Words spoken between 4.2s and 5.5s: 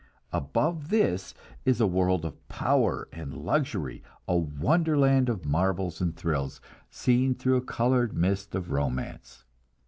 a wonderland of